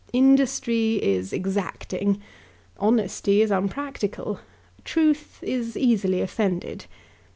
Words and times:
Industry 0.13 0.95
is 0.95 1.31
exacting. 1.31 2.23
Honesty 2.79 3.43
is 3.43 3.51
unpractical. 3.51 4.39
Truth 4.83 5.37
is 5.43 5.77
easily 5.77 6.21
offended. 6.21 6.85